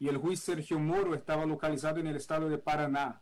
[0.00, 3.20] y el juez Sergio Moro estaba localizado en el estado de Paraná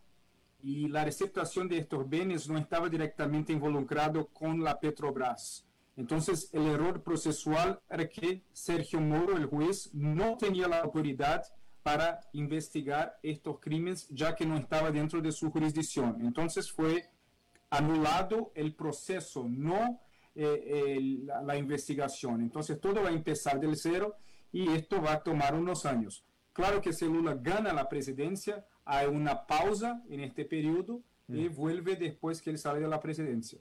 [0.62, 5.66] y la receptación de estos bienes no estaba directamente involucrado con la Petrobras.
[5.96, 11.42] Entonces, el error procesual era que Sergio Moro, el juez, no tenía la autoridad
[11.82, 16.24] para investigar estos crímenes, ya que no estaba dentro de su jurisdicción.
[16.24, 17.10] Entonces, fue
[17.70, 20.00] anulado el proceso, no
[20.36, 22.40] eh, la, la, investigación.
[22.40, 24.14] Entonces, todo va a empezar del cero
[24.52, 26.24] y esto va a tomar unos años.
[26.58, 31.54] Claro que si Lula gana la presidencia, hay una pausa en este periodo y mm.
[31.54, 33.60] vuelve después que él sale de la presidencia.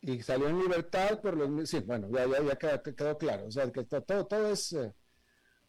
[0.00, 1.70] Y salió en libertad por los...
[1.70, 3.46] Sí, bueno, ya, ya, ya quedó, claro.
[3.46, 4.72] O sea, que todo, todo es...
[4.72, 4.92] Eh,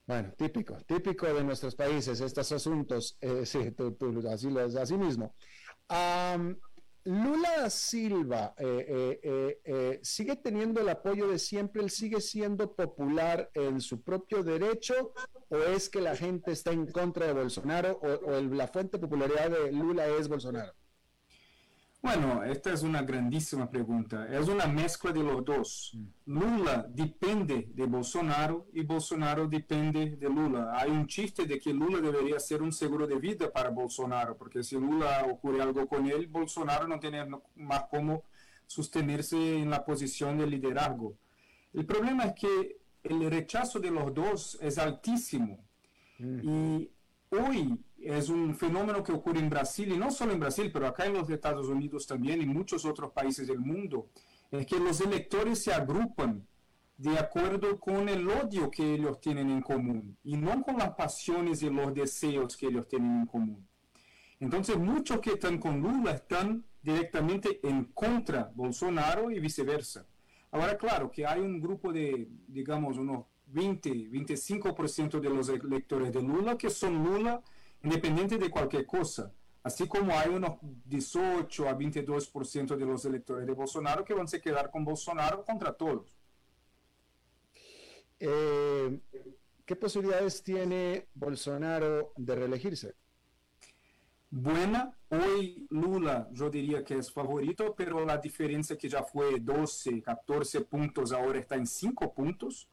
[0.08, 5.36] bueno, típico, típico de nuestros países, estos asuntos, eh, sí, tú, tú, así, así mismo.
[7.10, 13.50] Lula Silva eh, eh, eh, sigue teniendo el apoyo de siempre, él sigue siendo popular
[13.56, 15.14] en su propio derecho
[15.48, 19.50] o es que la gente está en contra de Bolsonaro o, la fuente de popularidad
[19.50, 20.72] de Lula es Bolsonaro?
[22.02, 24.26] Bueno, esta es una grandísima pregunta.
[24.30, 25.92] Es una mezcla de los dos.
[25.94, 26.40] Mm.
[26.40, 30.72] Lula depende de Bolsonaro y Bolsonaro depende de Lula.
[30.78, 34.64] Hay un chiste de que Lula debería ser un seguro de vida para Bolsonaro, porque
[34.64, 38.24] si Lula ocurre algo con él, Bolsonaro no tiene más cómo
[38.66, 41.18] sostenerse en la posición de liderazgo.
[41.74, 45.66] El problema es que el rechazo de los dos es altísimo.
[46.18, 46.40] Mm.
[46.44, 46.92] Y
[47.32, 51.06] hoy es un fenómeno que ocurre en Brasil, y no solo en Brasil, pero acá
[51.06, 54.10] en los Estados Unidos también, y muchos otros países del mundo,
[54.52, 56.46] es que los electores se agrupan
[56.98, 61.62] de acuerdo con el odio que ellos tienen en común, y no con las pasiones
[61.64, 63.68] y los deseos que ellos tienen en común.
[64.40, 70.06] Entonces, muchos que están con Lula están directamente en contra de Bolsonaro y viceversa.
[70.52, 76.22] Ahora, claro que hay un grupo de, digamos, unos 20, 25% de los electores de
[76.22, 77.42] Lula que son Lula
[77.84, 79.32] independiente de cualquier cosa.
[79.64, 84.40] Así como hay unos 18 a 22% de los electores de Bolsonaro que van a
[84.40, 86.18] quedar con Bolsonaro contra todos.
[88.20, 89.00] Eh,
[89.66, 92.96] ¿Qué posibilidades tiene Bolsonaro de reelegirse?
[94.32, 100.02] Buena, hoy Lula yo diría que es favorito, pero la diferencia que ya fue 12,
[100.02, 102.70] 14 puntos, ahora está en 5 puntos.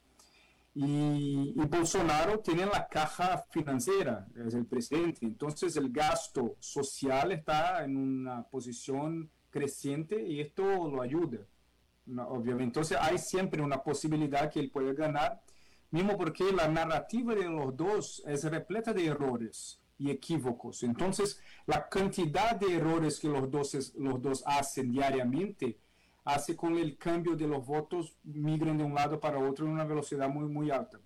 [0.79, 7.97] Y, Bolsonaro tiene la caja financiera, es el presidente, entonces el gasto social está en
[7.97, 11.39] una posición creciente y esto lo ayuda,
[12.29, 12.65] obviamente.
[12.65, 15.41] Entonces hay siempre una posibilidad que él puede ganar,
[15.91, 20.83] mismo porque la narrativa de los dos es repleta de errores y equívocos.
[20.83, 25.79] Entonces la cantidad de errores que los dos, los dos hacen diariamente
[26.27, 29.85] hace con el cambio de los votos migren de un lado para otro en una
[29.85, 31.01] velocidad muy, muy alta.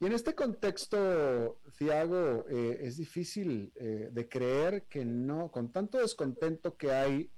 [0.00, 5.98] Y en este contexto, Thiago, eh, es difícil eh, de creer que no, con tanto
[5.98, 7.30] descontento que hay,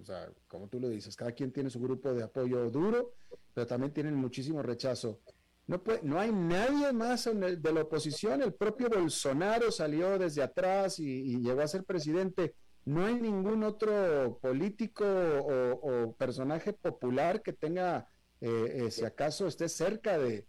[0.00, 3.12] o sea, como tú lo dices, cada quien tiene su grupo de apoyo duro,
[3.54, 5.20] pero también tienen muchísimo rechazo.
[5.68, 10.98] No, puede, no hay nadie más de la oposición, el propio Bolsonaro salió desde atrás
[10.98, 12.54] y llegó a ser presidente
[12.88, 18.08] no hay ningún otro político o, personaje popular que tenga,
[18.40, 20.46] eh, eh, si acaso esté cerca de,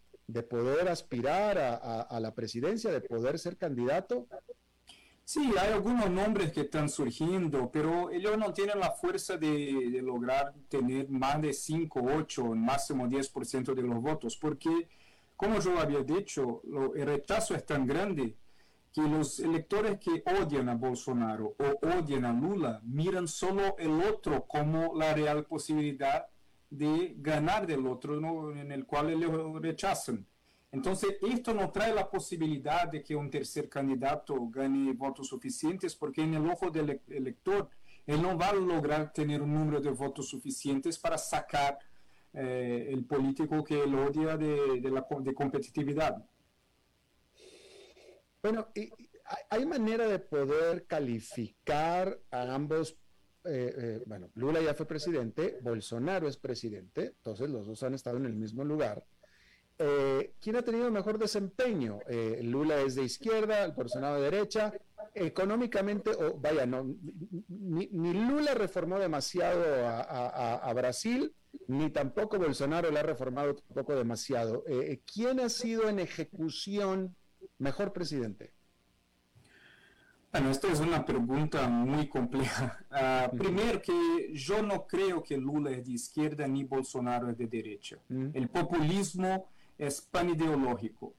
[0.49, 4.27] poder aspirar a, la presidencia, de poder ser candidato.
[5.25, 10.53] Sí, hay algunos nombres que están surgiendo, pero ellos no tienen la fuerza de, lograr
[10.69, 14.87] tener más de 5, 8, máximo 10% de los votos, porque,
[15.35, 16.61] como yo había dicho,
[16.95, 18.37] el rechazo es tan grande
[18.93, 24.45] que los electores que odian a Bolsonaro o odian a Lula miran solo el otro
[24.47, 26.25] como la real posibilidad
[26.69, 30.25] de ganar del otro en el cual ellos rechazan.
[30.71, 36.21] Entonces, esto no trae la posibilidad de que un tercer candidato gane votos suficientes porque
[36.21, 37.69] en el ojo del elector,
[38.05, 41.79] él no va a lograr tener un número de votos suficientes para sacar
[42.33, 46.23] eh, el político que él odia de, de la de competitividad.
[48.41, 48.69] Bueno,
[49.49, 52.97] hay manera de poder calificar a ambos.
[53.45, 58.17] Eh, eh, bueno, Lula ya fue presidente, Bolsonaro es presidente, entonces los dos han estado
[58.17, 59.05] en el mismo lugar.
[59.77, 61.99] Eh, ¿Quién ha tenido mejor desempeño?
[62.41, 64.73] Lula es de izquierda, Bolsonaro de derecha.
[65.13, 66.95] Económicamente, o vaya, no,
[67.47, 71.33] ni, Lula reformó demasiado a, Brasil,
[71.67, 74.63] ni tampoco Bolsonaro le ha reformado tampoco demasiado.
[75.11, 77.15] ¿Quién ha sido en ejecución
[77.59, 78.51] mejor presidente?
[80.31, 82.85] Bueno, esta es una pregunta muy compleja.
[82.91, 87.47] Ah, primero que yo no creo que Lula es de izquierda ni Bolsonaro es de
[87.47, 87.97] derecha.
[88.09, 89.47] El populismo
[89.77, 91.13] es pan ideológico.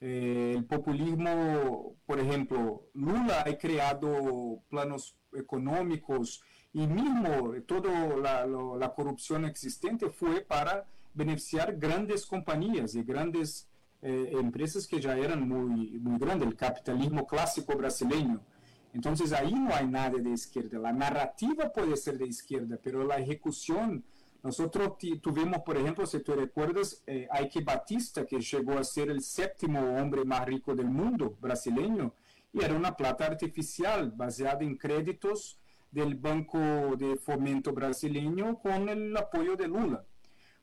[0.00, 6.42] Eh, el populismo, por ejemplo, Lula ha creado planos económicos
[6.72, 10.84] y mismo toda la, la, corrupción existente fue para
[11.14, 13.68] beneficiar grandes compañías y grandes
[14.04, 18.40] eh, empresas que ya eran muy, muy grandes, el capitalismo clásico brasileño.
[18.92, 20.78] Entonces ahí no hay nada de izquierda.
[20.78, 24.04] La narrativa puede ser de izquierda, pero la ejecución
[24.42, 29.22] nosotros tuvimos, por ejemplo, si tú recuerdas, eh, Ike Batista, que llegó a ser el
[29.22, 32.12] séptimo hombre más rico del mundo brasileño,
[32.52, 35.58] y era una plata artificial basada en créditos
[35.90, 36.58] del Banco
[36.98, 40.04] de Fomento brasileño con el apoyo de Lula.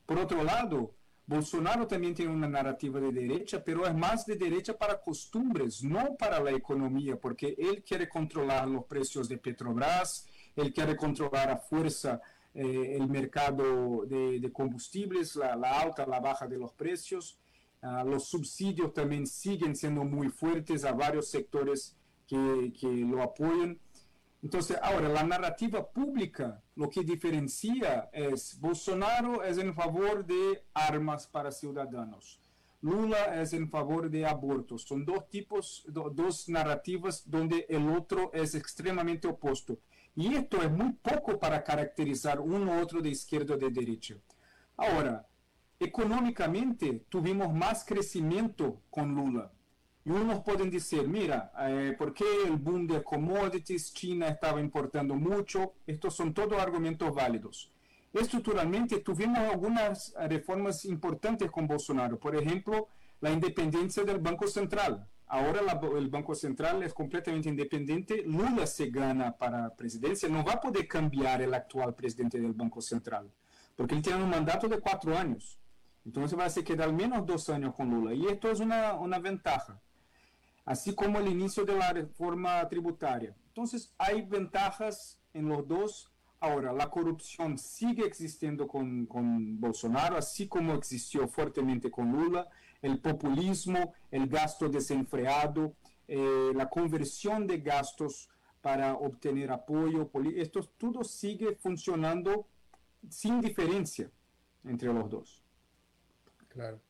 [0.06, 0.94] Por otro lado,
[1.26, 6.16] Bolsonaro también tiene una narrativa de derecha, pero es más de derecha para costumbres, no
[6.16, 10.26] para la economía, porque él quiere controlar los precios de Petrobras,
[10.56, 12.20] él quiere controlar a fuerza
[12.54, 17.38] eh, el mercado de, combustibles, la, alta, la baja de los precios.
[17.80, 21.96] Ah, los subsidios también siguen siendo muy fuertes a varios sectores
[22.26, 23.78] que, que lo apoyan.
[24.42, 31.28] Entonces, ahora, la narrativa pública, lo que diferencia es, Bolsonaro es en favor de armas
[31.28, 32.40] para ciudadanos.
[32.80, 34.82] Lula es en favor de abortos.
[34.82, 39.78] Son dos tipos, dos narrativas donde el otro es extremadamente opuesto.
[40.16, 44.16] Y esto es muy poco para caracterizar uno u otro de izquierda o de derecha.
[44.76, 45.24] Ahora,
[45.78, 49.52] económicamente tuvimos más crecimiento con Lula.
[50.04, 53.92] Y unos pueden decir, mira, eh, ¿por qué el boom de commodities?
[53.92, 55.74] China estaba importando mucho.
[55.86, 57.70] Estos son todos argumentos válidos.
[58.12, 62.18] Estructuralmente tuvimos algunas reformas importantes con Bolsonaro.
[62.18, 62.88] Por ejemplo,
[63.20, 65.06] la independencia del Banco Central.
[65.28, 65.60] Ahora
[65.96, 68.22] el Banco Central es completamente independiente.
[68.26, 70.28] Lula se gana para la presidencia.
[70.28, 73.30] No va a poder cambiar el actual presidente del Banco Central,
[73.76, 75.58] porque él tiene un mandato de cuatro años.
[76.04, 78.12] Entonces va a se quedar menos dos años con Lula.
[78.12, 79.80] Y esto es una, una ventaja.
[80.64, 83.34] Así como el inicio de la reforma tributaria.
[83.48, 86.08] Entonces hay ventajas en los dos.
[86.40, 92.48] Ahora, la corrupción sigue existiendo con, con Bolsonaro, así como existió fuertemente con Lula
[92.82, 95.74] el populismo, el gasto desenfreado,
[96.08, 98.28] eh, la conversión de gastos
[98.60, 100.10] para obtener apoyo.
[100.36, 102.48] Esto todo sigue funcionando
[103.08, 104.10] sin diferencia
[104.64, 105.42] entre los dos.
[106.48, 106.80] Claro.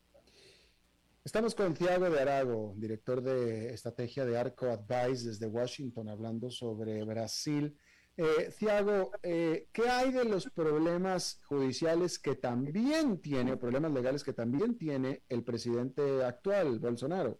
[1.24, 7.04] Estamos con Thiago de Arago, director de estrategia de Arco Advice desde Washington, hablando sobre
[7.04, 7.78] Brasil.
[8.16, 8.52] Eh,
[9.22, 15.22] eh, ¿qué hay de los problemas judiciales que también tiene, problemas legales que también tiene
[15.28, 17.38] el presidente actual, Bolsonaro?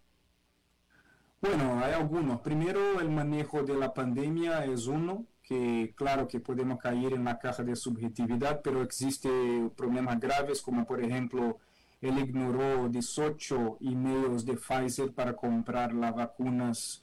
[1.41, 2.41] Bueno, hay algunos.
[2.41, 7.41] Primero, el manejo de la pandemia es uno, que claro que podemos caer en la
[7.41, 11.59] caja de subjetividad, pero existen problemas graves como por ejemplo
[12.03, 17.03] él ignoró 18 emails de Pfizer para comprar las vacunas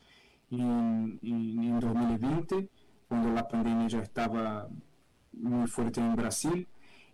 [0.52, 2.70] en, en 2020
[3.10, 4.70] cuando la pandemia ya estaba
[5.34, 6.68] muy fuerte en Brasil,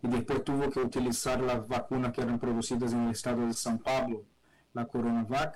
[0.03, 3.81] y después tuvo que utilizar las vacunas que eran producidas en el estado de São
[3.81, 4.25] Paulo,
[4.73, 5.55] la Coronavac.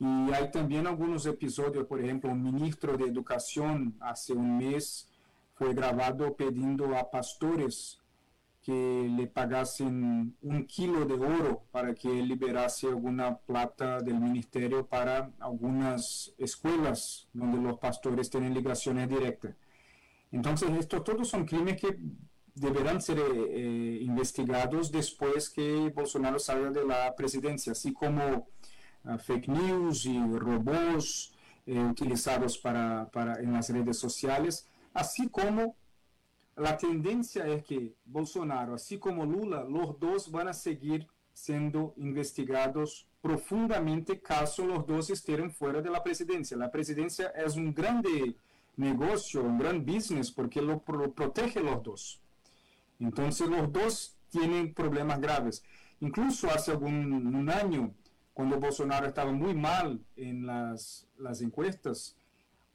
[0.00, 5.08] Y hay también algunos episodios, por ejemplo, un ministro de Educación hace un mes
[5.54, 8.01] fue grabado pidiendo a pastores
[8.62, 15.32] que le pagasen un kilo de oro para que liberase alguna plata del ministerio para
[15.40, 19.56] algunas escuelas donde los pastores tienen ligaciones directas.
[20.30, 21.98] Entonces, esto todos son crímenes que
[22.54, 28.48] deberán ser eh, investigados después que Bolsonaro salga de la presidencia, así como
[29.04, 31.32] ah, fake news y robots
[31.66, 35.76] eh, utilizados para, para, en las redes sociales, así como
[36.56, 43.06] la tendencia es que Bolsonaro, así como Lula, los dos van a seguir siendo investigados
[43.22, 46.56] profundamente caso los dos estén fuera de la presidencia.
[46.56, 48.36] La presidencia es un grande
[48.76, 52.20] negocio, un gran business, porque lo, protege los dos.
[52.98, 55.62] Entonces los dos tienen problemas graves.
[56.00, 57.94] Incluso hace algún un año,
[58.34, 62.16] cuando Bolsonaro estaba muy mal en las, las encuestas,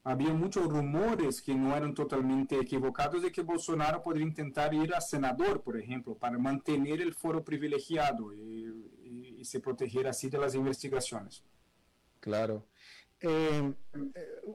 [0.04, 5.02] había muchos rumores que no eran totalmente equivocados de que Bolsonaro podría intentar ir a
[5.02, 8.94] senador, por ejemplo, para mantener el foro privilegiado y,
[9.44, 11.44] se proteger así de las investigaciones.
[12.20, 12.66] Claro.
[13.20, 13.74] Eh,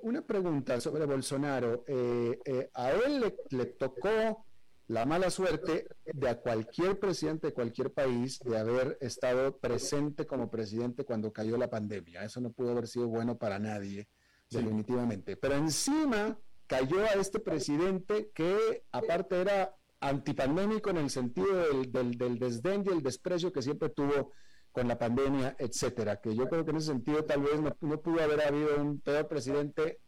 [0.03, 1.85] una pregunta sobre Bolsonaro.
[1.87, 4.45] Eh, eh, a él le, tocó
[4.89, 10.51] la mala suerte de a cualquier presidente de cualquier país de haber estado presente como
[10.51, 12.25] presidente cuando cayó la pandemia.
[12.25, 14.09] Eso no pudo haber sido bueno para nadie
[14.53, 15.37] definitivamente.
[15.37, 22.39] Pero encima cayó a este presidente que aparte era antipandémico en el sentido del, del,
[22.39, 24.33] desdén y el desprecio que siempre tuvo
[24.73, 26.21] con la pandemia, etcétera.
[26.21, 29.29] Que yo creo que en ese sentido tal vez no, pudo haber habido un peor
[29.29, 30.01] presidente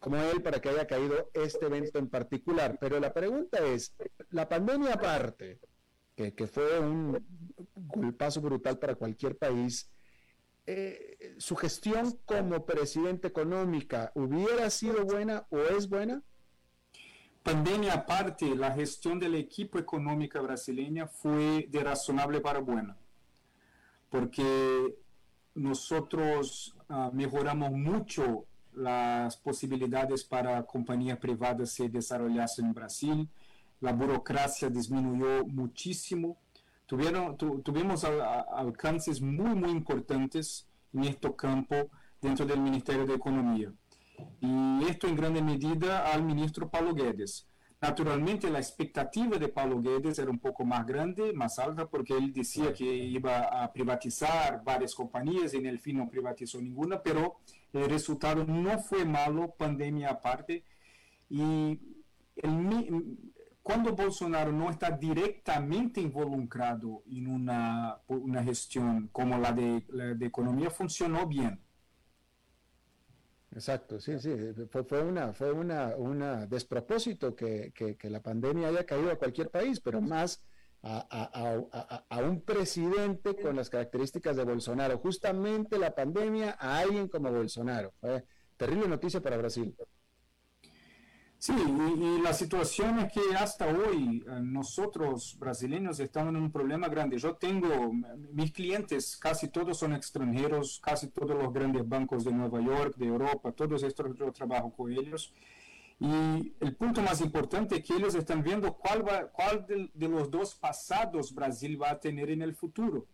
[0.00, 2.78] como él para que haya caído este evento en particular.
[2.80, 3.94] Pero la pregunta es,
[4.30, 5.60] la pandemia aparte,
[6.14, 7.24] que, que fue un
[7.74, 9.88] golpazo brutal para cualquier país,
[10.66, 16.22] eh, ¿su gestión como presidente económica hubiera sido buena o es buena?
[17.42, 22.96] Pandemia aparte, la gestión del equipo económica brasileña fue de razonable para buena,
[24.10, 24.96] porque
[25.54, 33.28] nosotros uh, mejoramos mucho las posibilidades para compañías privadas se desarrollasen en Brasil,
[33.80, 36.36] la burocracia disminuyó muchísimo,
[36.86, 41.90] tuvieron, tu, tuvimos a, alcances muy, muy importantes en este campo
[42.20, 43.72] dentro del Ministerio de Economía.
[44.40, 47.46] Y esto en gran medida al ministro Paulo Guedes.
[47.80, 52.32] Naturalmente la expectativa de Paulo Guedes era un poco más grande, más alta, porque él
[52.32, 57.36] decía que iba a privatizar varias compañías y en el fin no privatizó ninguna, pero
[57.74, 60.64] el resultado no fue malo, pandemia aparte.
[61.28, 61.78] Y
[62.36, 63.18] el,
[63.66, 70.24] cuando Bolsonaro no está directamente involucrado en una, una gestión como la de, la de
[70.24, 71.60] economía, funcionó bien.
[73.50, 74.30] Exacto, sí, sí,
[74.70, 79.50] fue, una, fue una, una despropósito que, que, que, la pandemia haya caído a cualquier
[79.50, 80.44] país, pero más
[80.82, 84.98] a, a, a, un presidente con las características de Bolsonaro.
[84.98, 87.92] Justamente la pandemia a alguien como Bolsonaro.
[88.00, 88.24] Fue
[88.56, 89.74] terrible noticia para Brasil.
[91.46, 96.88] Sí, y, la situación es que hasta hoy eh, nosotros brasileños estamos en un problema
[96.88, 97.18] grande.
[97.18, 97.92] Yo tengo,
[98.32, 103.06] mis clientes casi todos son extranjeros, casi todos los grandes bancos de Nueva York, de
[103.06, 105.32] Europa, todos estos yo trabajo con ellos.
[106.00, 110.08] Y el punto más importante es que ellos están viendo cuál, va, cuál de, de
[110.08, 113.06] los dos pasados Brasil va a tener en el futuro.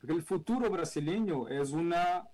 [0.00, 2.26] Porque el futuro brasileño es una,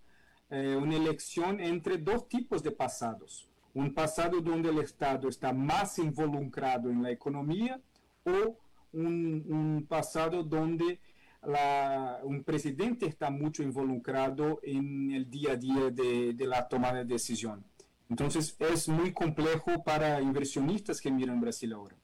[0.48, 5.98] eh, una elección entre dos tipos de pasados un pasado donde el Estado está más
[5.98, 7.80] involucrado en la economía
[8.24, 8.56] o
[8.92, 11.00] un, un pasado donde
[11.42, 17.04] la, un presidente está mucho involucrado en el día a día de, la toma de
[17.04, 17.64] decisión.
[18.08, 21.96] Entonces es muy complejo para inversionistas que miran Brasil ahora.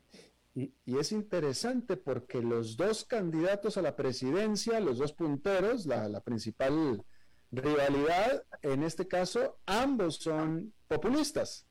[0.55, 6.21] Y, y, es interesante porque los dos candidatos a la presidencia, los dos punteros, la
[6.21, 7.05] principal
[7.53, 11.67] rivalidad, en este caso, ambos son populistas.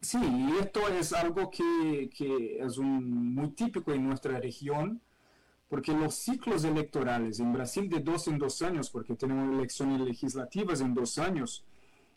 [0.00, 2.10] Sí, y esto es algo que,
[2.60, 5.00] es un, muy típico en nuestra región,
[5.68, 10.82] porque los ciclos electorales en Brasil de dos en dos años, porque tenemos elecciones legislativas
[10.82, 11.64] en dos años,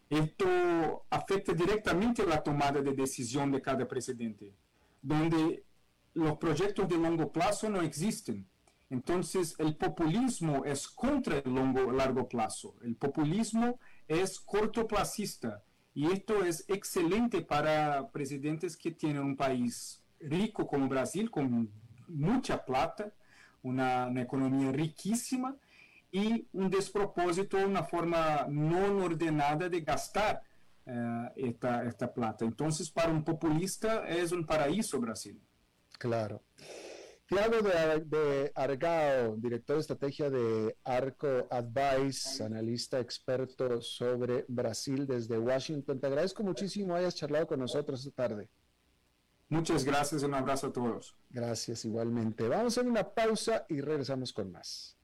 [0.09, 4.53] esto afecta directamente la tomada de decisión de cada presidente,
[5.01, 5.63] donde
[6.13, 8.45] los proyectos de largo plazo no existen.
[8.89, 12.75] Entonces, el populismo es contra el longo, largo plazo.
[12.83, 15.63] El populismo es cortoplacista.
[15.93, 21.69] Y esto es excelente para presidentes que tienen un país rico como Brasil, con
[22.07, 23.11] mucha plata,
[23.63, 25.55] una, economía riquísima
[26.11, 30.41] y un despropósito, una forma no ordenada de gastar
[30.85, 32.45] uh, esta, esta plata.
[32.45, 35.41] Entonces, para un populista es un paraíso Brasil.
[35.97, 36.41] Claro.
[37.27, 45.37] Tiago de, de, Argao, director de estrategia de Arco Advice, analista experto sobre Brasil desde
[45.37, 45.99] Washington.
[45.99, 48.49] Te agradezco muchísimo hayas charlado con nosotros esta tarde.
[49.49, 51.17] Muchas gracias, un abrazo a todos.
[51.29, 52.47] Gracias igualmente.
[52.47, 54.97] Vamos a hacer una pausa y regresamos con más.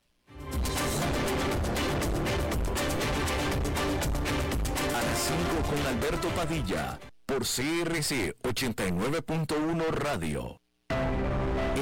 [4.95, 5.39] A las 5
[5.69, 10.57] con Alberto Padilla, por CRC 89.1 Radio.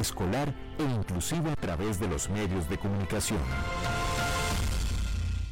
[0.00, 3.40] escolar e inclusive a través de los medios de comunicación.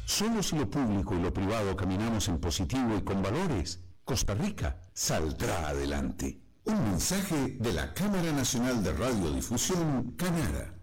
[0.05, 4.77] Solo si lo público y lo privado caminamos en positivo y con valores, Costa Rica
[4.93, 6.39] saldrá adelante.
[6.65, 10.82] Un mensaje de la Cámara Nacional de Radiodifusión, Canara.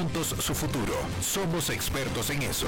[0.09, 0.93] su futuro.
[1.21, 2.67] Somos expertos en eso.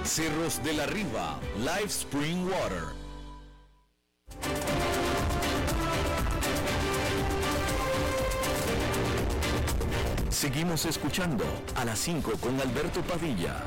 [0.03, 2.83] Cerros de la Riva, Live Spring Water.
[10.29, 13.63] Seguimos escuchando a las 5 con Alberto Padilla.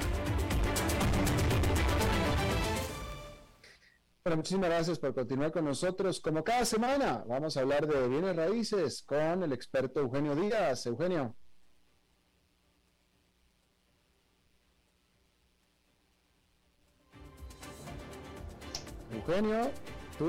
[4.25, 6.21] Bueno, muchísimas gracias por continuar con nosotros.
[6.21, 10.87] Como cada semana, vamos a hablar de bienes raíces con el experto Eugenio Díaz.
[10.87, 11.37] Eugenio.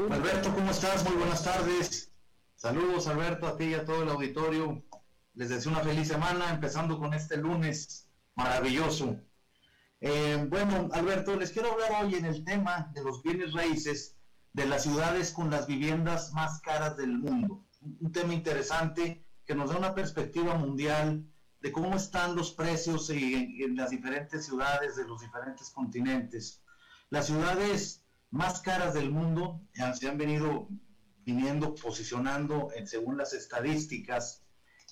[0.09, 1.03] Alberto, ¿cómo estás?
[1.03, 2.13] Muy buenas tardes.
[2.55, 4.85] Saludos, Alberto, a ti y a todo el auditorio.
[5.33, 9.17] Les deseo una feliz semana, empezando con este lunes maravilloso.
[9.99, 14.15] Eh, bueno, Alberto, les quiero hablar hoy en el tema de los bienes raíces
[14.53, 17.65] de las ciudades con las viviendas más caras del mundo.
[17.99, 21.25] Un tema interesante que nos da una perspectiva mundial
[21.59, 26.63] de cómo están los precios en, en las diferentes ciudades de los diferentes continentes.
[27.09, 29.61] Las ciudades más caras del mundo
[29.93, 30.67] se han venido
[31.25, 34.43] viniendo posicionando según las estadísticas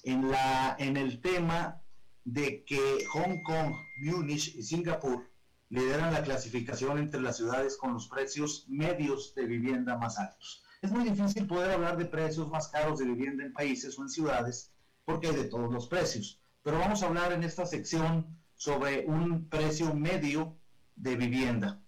[0.04, 1.82] en la en el tema
[2.24, 5.30] de que Hong Kong, Múnich y Singapur
[5.70, 10.64] lideran la clasificación entre las ciudades con los precios medios de vivienda más altos.
[10.82, 14.10] Es muy difícil poder hablar de precios más caros de vivienda en países o en
[14.10, 14.72] ciudades
[15.06, 16.40] porque hay de todos los precios.
[16.62, 20.58] Pero vamos a hablar en esta sección sobre un precio medio
[20.96, 21.83] de vivienda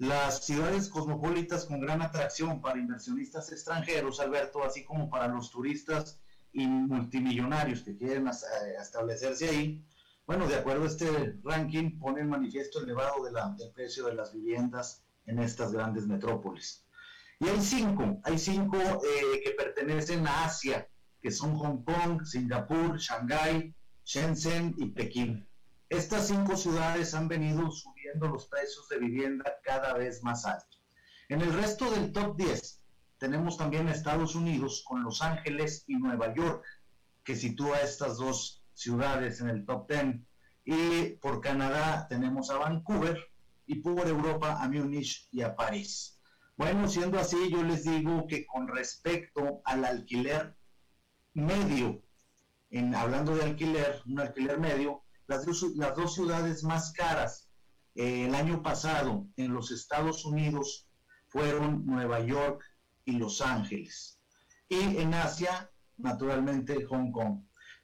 [0.00, 6.18] las ciudades cosmopolitas con gran atracción para inversionistas extranjeros, Alberto, así como para los turistas
[6.54, 8.30] y multimillonarios que quieren eh,
[8.80, 9.84] establecerse ahí.
[10.26, 14.32] Bueno, de acuerdo a este ranking, pone en manifiesto elevado de del precio de las
[14.32, 16.86] viviendas en estas grandes metrópolis.
[17.38, 20.88] Y hay cinco, hay cinco eh, que pertenecen a Asia,
[21.20, 23.74] que son Hong Kong, Singapur, Shanghái,
[24.06, 25.46] Shenzhen y Pekín.
[25.90, 27.70] Estas cinco ciudades han venido
[28.10, 30.76] subiendo los precios de vivienda cada vez más alto.
[31.28, 32.82] En el resto del top 10
[33.18, 36.64] tenemos también a Estados Unidos con Los Ángeles y Nueva York,
[37.22, 40.16] que sitúa estas dos ciudades en el top 10.
[40.64, 43.18] Y por Canadá tenemos a Vancouver
[43.66, 46.18] y por Europa a Múnich y a París.
[46.56, 50.56] Bueno, siendo así, yo les digo que con respecto al alquiler
[51.34, 52.02] medio,
[52.70, 57.49] en, hablando de alquiler, un alquiler medio, las dos, ciudades más caras
[57.94, 60.88] eh, el año pasado en los Estados Unidos
[61.28, 62.62] fueron Nueva York
[63.04, 64.20] y Los Ángeles.
[64.68, 67.42] Y en Asia, naturalmente, Hong Kong.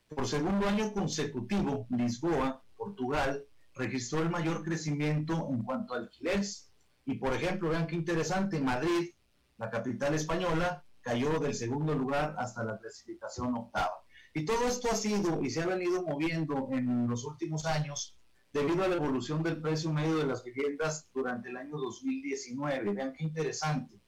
[0.08, 6.72] Por segundo año consecutivo, Lisboa, Portugal, registró el mayor crecimiento en cuanto a alquileres.
[7.04, 9.10] Y por ejemplo, vean qué interesante, Madrid,
[9.58, 13.94] la capital española, cayó del segundo lugar hasta la clasificación octava.
[14.34, 18.16] Y todo esto ha sido y se ha venido moviendo en los últimos años
[18.52, 22.92] debido a la evolución del precio medio de las viviendas durante el año 2019.
[22.92, 24.00] Vean qué interesante,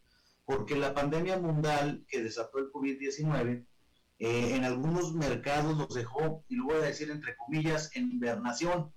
[0.44, 3.66] porque la pandemia mundial que desató el COVID-19
[4.20, 8.92] eh, en algunos mercados los dejó, y lo voy a decir entre comillas, en invernación.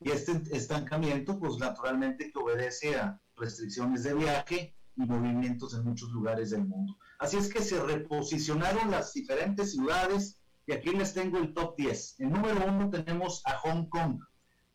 [0.00, 6.10] Y este estancamiento, pues naturalmente que obedece a restricciones de viaje y movimientos en muchos
[6.10, 6.98] lugares del mundo.
[7.18, 12.20] Así es que se reposicionaron las diferentes ciudades, y aquí les tengo el top 10.
[12.20, 14.20] En número uno tenemos a Hong Kong.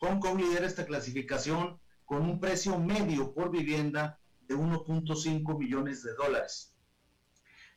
[0.02, 6.74] Hong lidera esta clasificación con un precio medio por vivienda de 1.5 millones de dólares.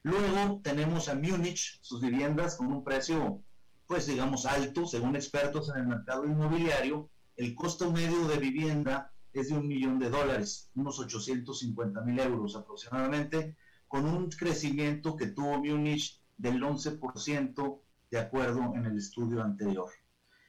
[0.02, 3.42] Luego tenemos a Múnich, sus viviendas con un precio,
[3.86, 7.10] pues digamos, alto, según expertos en el mercado inmobiliario.
[7.36, 12.56] El costo medio de vivienda es de un millón de dólares, unos 850 mil euros
[12.56, 13.54] aproximadamente,
[13.86, 19.90] con un crecimiento que tuvo Múnich del 11% de acuerdo en el estudio anterior.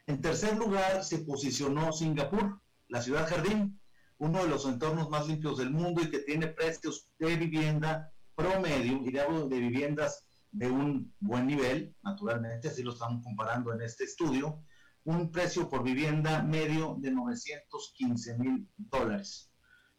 [0.07, 3.79] En tercer lugar se posicionó Singapur, la ciudad jardín,
[4.17, 9.01] uno de los entornos más limpios del mundo y que tiene precios de vivienda promedio,
[9.03, 14.63] y de, viviendas de un buen nivel, naturalmente, así lo estamos comparando en este estudio,
[15.05, 19.51] un precio por vivienda medio de 915 mil dólares.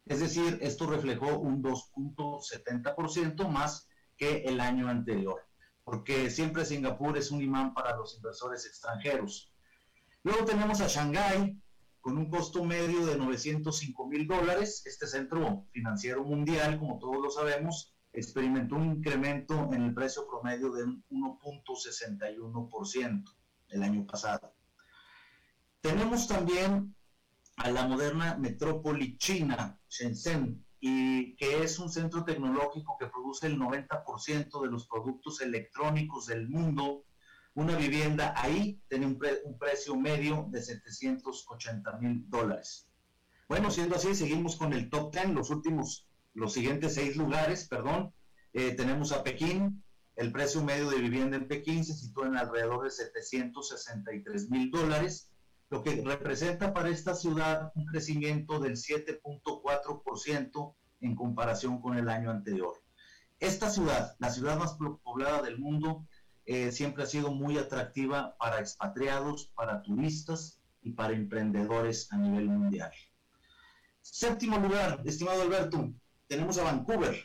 [0.05, 5.42] Es decir, esto reflejó un 2.70% más que el año anterior,
[5.85, 9.53] porque siempre Singapur es un imán para los inversores extranjeros.
[10.27, 11.62] Luego tenemos a Shanghái,
[12.01, 14.83] con un costo medio de 905 mil dólares.
[14.85, 20.73] Este centro financiero mundial, como todos lo sabemos, experimentó un incremento en el precio promedio
[20.73, 23.23] de 1.61%
[23.69, 24.53] el año pasado.
[25.81, 26.97] Tenemos también
[27.59, 33.61] a la moderna metrópoli china, Shenzhen, y que es un centro tecnológico que produce el
[33.61, 37.05] 90% de los productos electrónicos del mundo.
[37.57, 42.87] Una vivienda ahí tiene un, precio medio de 780 mil dólares.
[43.49, 48.12] Bueno, siendo así, seguimos con el top 10, los últimos, los siguientes seis lugares, perdón.
[48.53, 49.83] Eh, tenemos a Pekín,
[50.16, 55.31] el precio medio de vivienda en Pekín se sitúa en alrededor de 763 mil dólares
[55.71, 62.31] lo que representa para esta ciudad un crecimiento del 7.4% en comparación con el año
[62.31, 62.75] anterior.
[63.40, 66.07] Esta ciudad, la ciudad más poblada del mundo,
[66.46, 72.48] eh, siempre ha sido muy atractiva para expatriados, para turistas y para emprendedores a nivel
[72.48, 72.92] mundial.
[74.00, 75.92] Séptimo lugar, estimado Alberto,
[76.28, 77.16] tenemos a Vancouver.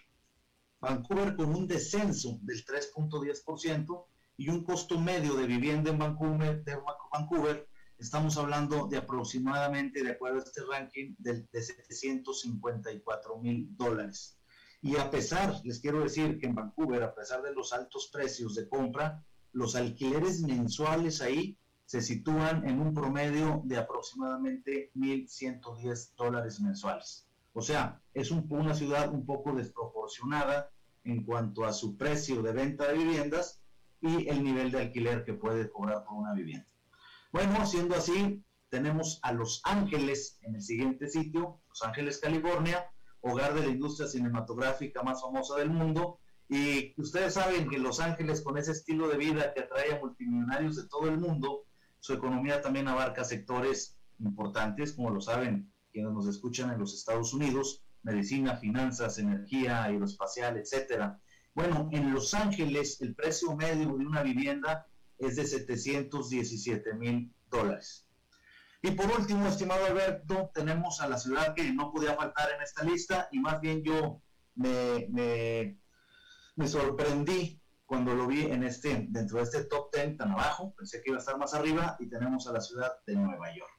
[0.80, 4.06] Vancouver con un descenso del 3.10%
[4.38, 6.76] y un costo medio de vivienda en Vancouver, de
[7.14, 7.70] Vancouver
[8.02, 14.41] Estamos hablando de aproximadamente, de acuerdo a este ranking, de, de 754 mil dólares.
[14.82, 18.56] Y a pesar, les quiero decir que en Vancouver, a pesar de los altos precios
[18.56, 26.62] de compra, los alquileres mensuales ahí se sitúan en un promedio de aproximadamente 1.110 dólares
[26.62, 27.28] mensuales.
[27.54, 30.72] O sea, es una ciudad un poco desproporcionada
[31.04, 33.62] en cuanto a su precio de venta de viviendas
[34.02, 36.68] y el nivel de alquiler que puede cobrar por una vivienda.
[37.32, 42.91] Bueno, siendo así, tenemos a Los Ángeles en el siguiente sitio, Los Ángeles, California,
[43.22, 46.20] hogar de la industria cinematográfica más famosa del mundo.
[46.50, 50.76] Y ustedes saben que Los Ángeles, con ese estilo de vida que atrae a multimillonarios
[50.76, 51.64] de todo el mundo,
[52.00, 57.34] su economía también abarca sectores importantes, como lo saben quienes nos escuchan en los Estados
[57.34, 61.20] Unidos, medicina, finanzas, energía, aeroespacial, etcétera.
[61.54, 68.08] Bueno, en Los Ángeles el precio medio de una vivienda es de 717 mil dólares.
[68.84, 72.84] Y por último, estimado Alberto, tenemos a la ciudad que no podía faltar en esta
[72.84, 74.22] lista y más bien yo
[74.56, 75.08] me,
[76.56, 81.02] me, sorprendí cuando lo vi en este, dentro de este top 10 tan abajo, pensé
[81.02, 83.72] que iba a estar más arriba y tenemos a la ciudad de Nueva York.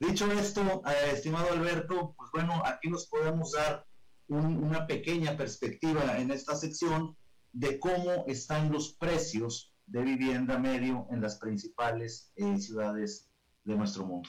[0.00, 3.86] Dicho esto, eh, estimado Alberto, pues bueno, aquí nos podemos dar
[4.28, 7.16] una pequeña perspectiva en esta sección
[7.52, 13.27] de cómo están los precios de vivienda medio en las principales eh, ciudades
[13.68, 14.28] de nuestro mundo.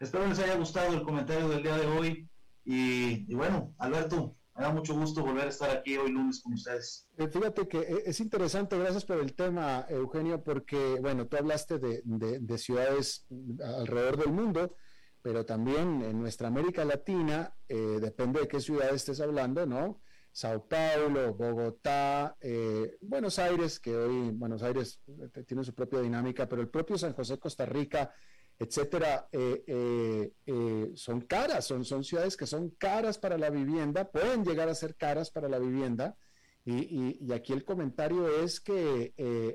[0.00, 2.28] Espero les haya gustado el comentario del día de hoy
[2.64, 7.08] y, bueno, Alberto, me da mucho gusto volver a estar aquí hoy lunes con ustedes.
[7.16, 11.78] Eh, fíjate que eh, es interesante, gracias por el tema, Eugenio, porque, bueno, tú hablaste
[11.78, 13.26] de, de, ciudades
[13.62, 14.76] alrededor del mundo,
[15.22, 20.00] pero también en nuestra América Latina, depende de qué ciudad estés hablando, ¿no?
[20.36, 26.46] Sao Paulo, Bogotá, eh, Buenos Aires, que hoy Buenos Aires eh, tiene su propia dinámica,
[26.46, 28.12] pero el propio San José, Costa Rica,
[28.58, 30.32] etcétera, eh,
[30.94, 34.96] son caras, son, son ciudades que son caras para la vivienda, pueden llegar a ser
[34.96, 36.16] caras para la vivienda.
[36.64, 39.12] Y, aquí el comentario es que,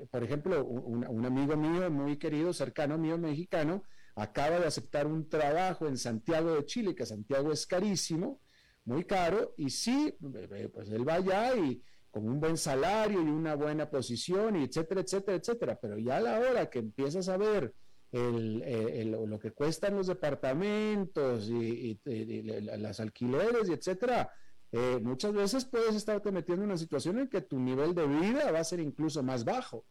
[0.09, 3.83] por ejemplo, un, un, amigo mío muy querido, cercano mío, mexicano,
[4.15, 8.39] acaba de aceptar un trabajo en Santiago de Chile, que Santiago es carísimo,
[8.85, 13.25] muy caro, y sí, eh, pues él va allá y con un buen salario y
[13.25, 17.37] una buena posición, y etcétera, etcétera, etcétera, pero ya a la hora que empiezas a
[17.37, 17.73] ver
[18.13, 24.31] eh, lo que cuestan los departamentos y, las alquileres y etcétera,
[24.71, 28.51] eh, muchas veces puedes estarte metiendo en una situación en que tu nivel de vida
[28.51, 29.85] va a ser incluso más bajo.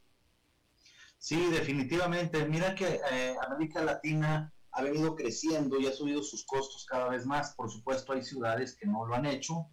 [1.19, 2.47] Sí, definitivamente.
[2.47, 3.01] Mira que
[3.47, 7.55] América Latina ha venido creciendo y ha subido sus costos cada vez más.
[7.55, 9.67] Por supuesto, hay ciudades que no lo han hecho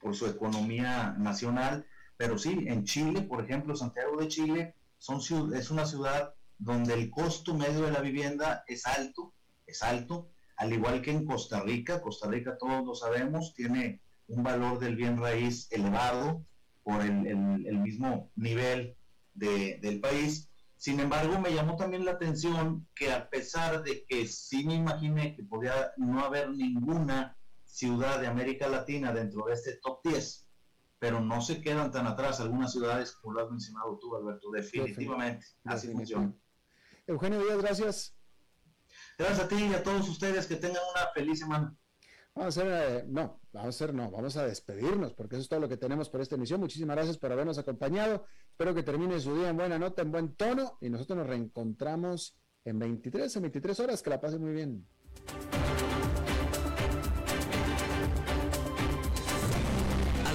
[0.00, 5.20] por su economía nacional, pero sí, en Chile, por ejemplo, Santiago de Chile son,
[5.54, 9.32] es una ciudad donde el costo medio de la vivienda es alto,
[9.66, 12.02] es alto, al igual que en Costa Rica.
[12.02, 16.44] Costa Rica, todos lo sabemos, tiene un valor del bien raíz elevado
[16.82, 18.96] por el, mismo nivel
[19.34, 24.64] del país Sin embargo, me llamó también la atención que a pesar de que sí
[24.64, 30.00] me imaginé que podía no haber ninguna ciudad de América Latina dentro de este top
[30.04, 30.46] 10,
[30.98, 35.46] pero no se quedan tan atrás algunas ciudades como lo has mencionado tú, Alberto, definitivamente.
[35.64, 36.32] Así funciona.
[37.08, 38.14] Eugenio Díaz, gracias.
[39.18, 41.74] Gracias a ti y a todos ustedes que tengan una feliz semana.
[42.34, 45.48] Vamos a hacer, eh, no, vamos a hacer, no, vamos a despedirnos, porque eso es
[45.48, 46.60] todo lo que tenemos por esta emisión.
[46.60, 48.26] Muchísimas gracias por habernos acompañado.
[48.50, 52.36] Espero que termine su día en buena nota, en buen tono, y nosotros nos reencontramos
[52.64, 54.02] en 23, en 23 horas.
[54.02, 54.86] Que la pasen muy bien.